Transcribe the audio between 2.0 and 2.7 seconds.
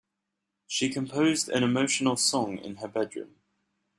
song